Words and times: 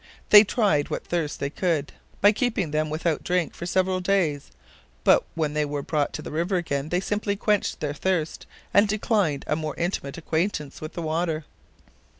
They 0.31 0.43
tried 0.43 0.89
what 0.89 1.05
thirst 1.05 1.41
would 1.41 1.53
do, 1.57 1.83
by 2.21 2.31
keeping 2.31 2.71
them 2.71 2.89
without 2.89 3.23
drink 3.23 3.53
for 3.53 3.67
several 3.67 3.99
days, 3.99 4.49
but 5.03 5.23
when 5.35 5.53
they 5.53 5.63
were 5.63 5.83
brought 5.83 6.11
to 6.13 6.23
the 6.23 6.31
river 6.31 6.55
again, 6.55 6.89
they 6.89 6.99
simply 6.99 7.35
quenched 7.35 7.81
their 7.81 7.93
thirst, 7.93 8.47
and 8.73 8.87
declined 8.87 9.43
a 9.45 9.55
more 9.55 9.75
intimate 9.75 10.17
acquaintance 10.17 10.81
with 10.81 10.93
the 10.93 11.03
water. 11.03 11.45